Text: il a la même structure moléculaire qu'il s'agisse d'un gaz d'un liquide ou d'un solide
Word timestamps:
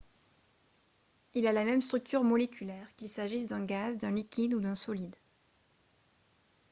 il 1.35 1.45
a 1.45 1.51
la 1.51 1.63
même 1.63 1.83
structure 1.83 2.23
moléculaire 2.23 2.87
qu'il 2.95 3.07
s'agisse 3.07 3.47
d'un 3.49 3.63
gaz 3.63 3.99
d'un 3.99 4.09
liquide 4.09 4.55
ou 4.55 4.59
d'un 4.59 4.73
solide 4.73 5.15